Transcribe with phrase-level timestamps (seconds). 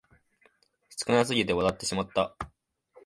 [0.89, 2.35] 少なすぎて笑ってしまった